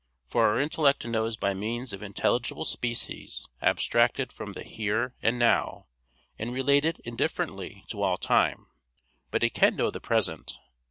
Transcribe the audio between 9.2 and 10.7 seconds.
But it can know the present.